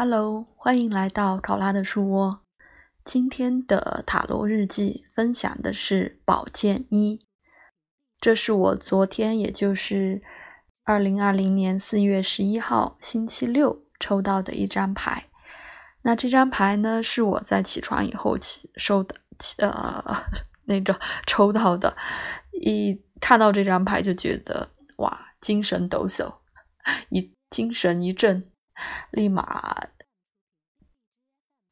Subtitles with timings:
[0.00, 2.42] Hello，欢迎来到考拉的书窝。
[3.04, 7.26] 今天的塔罗日记分享的是宝剑一，
[8.20, 10.22] 这是我昨天，也就是
[10.84, 15.24] 二零二零年四月十一号星期六抽到的一张牌。
[16.02, 19.16] 那这张牌呢，是我在起床以后起收的，
[19.58, 20.24] 呃，
[20.66, 21.96] 那个抽到的。
[22.52, 26.32] 一看到这张牌就觉得哇，精神抖擞，
[27.08, 28.48] 一精神一振。
[29.10, 29.88] 立马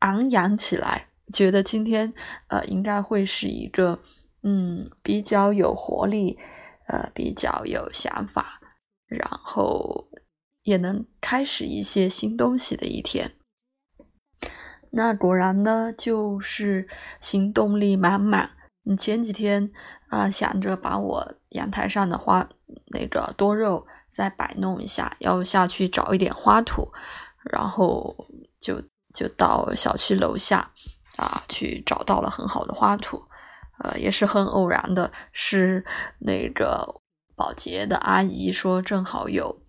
[0.00, 2.12] 昂扬起来，觉得今天
[2.48, 4.00] 呃应该会是一个
[4.42, 6.38] 嗯比较有活力，
[6.88, 8.60] 呃比较有想法，
[9.06, 10.08] 然后
[10.62, 13.32] 也能开始一些新东西的一天。
[14.90, 16.88] 那果然呢，就是
[17.20, 18.50] 行动力满满。
[18.98, 19.70] 前几天
[20.08, 22.48] 啊想着把我阳台上的花
[22.86, 23.86] 那个多肉。
[24.12, 26.92] 再摆弄一下，要下去找一点花土，
[27.50, 28.14] 然后
[28.60, 28.80] 就
[29.14, 30.70] 就到小区楼下
[31.16, 33.24] 啊去找到了很好的花土，
[33.78, 35.84] 呃，也是很偶然的，是
[36.18, 37.00] 那个
[37.34, 39.62] 保洁的阿姨说正好有，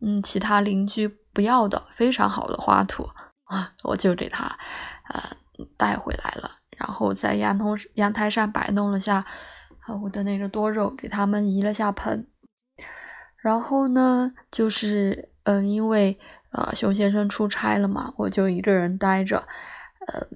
[0.00, 3.10] 嗯，其他邻居不要的非常好的花土
[3.44, 4.58] 啊，我就给他
[5.12, 5.36] 呃
[5.76, 9.24] 带回来了，然后在阳通阳台上摆弄了下
[10.02, 12.26] 我的那个多肉，给他们移了下盆。
[13.42, 16.18] 然后呢，就是嗯，因为
[16.52, 19.38] 呃，熊先生出差了嘛，我就一个人待着，
[20.06, 20.26] 呃，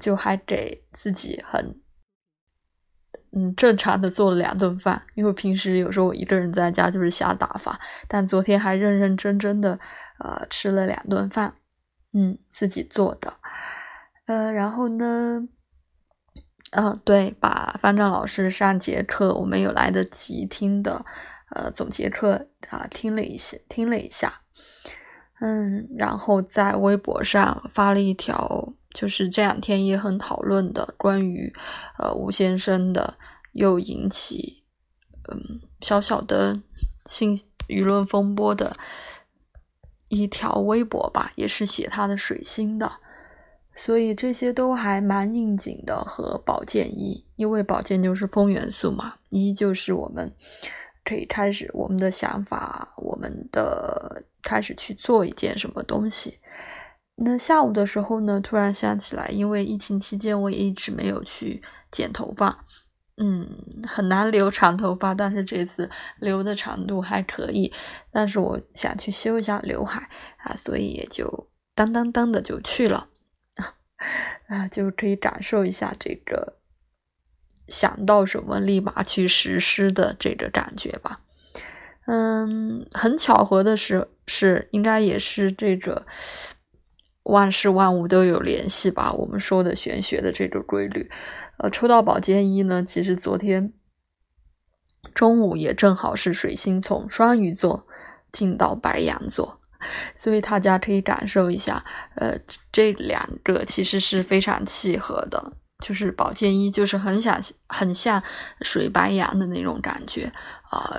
[0.00, 1.80] 就还给自己很
[3.32, 5.02] 嗯正常的做了两顿饭。
[5.14, 9.78] 因为平时有时候我一个人在家就是瞎打发，但昨天还认认真真的
[10.18, 11.54] 呃吃了两顿饭，
[12.12, 13.34] 嗯，自己做的，
[14.26, 15.46] 呃，然后呢，
[16.72, 21.04] 嗯，对，把方丈老师上节课我没有来得及听的。
[21.50, 24.40] 呃，总结课啊，听了一些，听了一下，
[25.40, 31.52] 嗯，然后在微博上发了一条，就是这两天也很讨论的关于
[31.98, 33.16] 呃吴先生的，
[33.52, 34.64] 又引起
[35.30, 36.60] 嗯小小的
[37.06, 37.32] 信
[37.68, 38.76] 舆论风波的
[40.08, 42.90] 一条微博吧，也是写他的水星的，
[43.72, 50.34] 所以这些都还蛮应景的，和宝剑一，因为宝剑就是风元素嘛，一就是我们。
[51.06, 56.40] 可以开始我们的想法，我们的开始去做一件什么东西。
[57.14, 62.66] 那下午的时候呢，突然想起来，因为疫情期间我也一直没有去剪头发，
[63.16, 63.48] 嗯，
[63.86, 67.72] 很难留长头发，但是这次留的长度还可以。
[68.10, 73.08] 但是我想去修一下刘海啊，所以也就当当当的就去了
[74.48, 76.58] 啊，就可以感受一下这个。
[77.68, 81.16] 想到什么立马去实施的这个感觉吧，
[82.06, 86.06] 嗯，很巧合的是，是应该也是这个
[87.24, 89.12] 万事万物都有联系吧？
[89.12, 91.10] 我们说的玄学的这个规律，
[91.58, 93.72] 呃，抽到宝剑一呢，其实昨天
[95.12, 97.86] 中午也正好是水星从双鱼座
[98.30, 99.60] 进到白羊座，
[100.14, 101.84] 所以大家可以感受一下，
[102.14, 102.38] 呃，
[102.70, 105.54] 这两个其实是非常契合的。
[105.84, 107.38] 就是宝剑一，就是很想
[107.68, 108.22] 很像
[108.62, 110.32] 水白羊的那种感觉
[110.70, 110.98] 啊，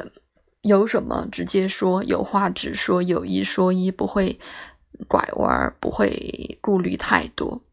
[0.61, 4.39] 有什么直接说，有话直说，有一说一，不会
[5.07, 7.63] 拐弯，不会顾虑太多，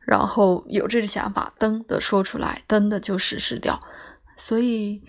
[0.00, 3.80] 然后有这个想法，噔的说出来，噔的就实施掉，
[4.36, 5.02] 所以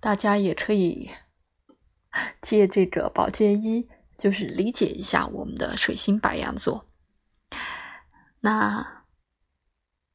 [0.00, 1.08] 大家也可以
[2.42, 3.88] 借这个宝剑一，
[4.18, 6.84] 就是理解一下我们的水星白羊座，
[8.40, 8.97] 那。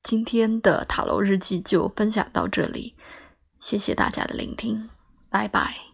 [0.03, 2.94] 今天的塔楼日记就分享到这里，
[3.59, 4.90] 谢谢大家的聆听，
[5.30, 5.93] 拜拜。